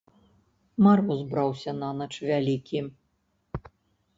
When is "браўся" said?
1.33-1.75